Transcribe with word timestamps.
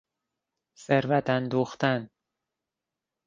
ثروت 0.85 1.29
اندوختن 1.29 2.09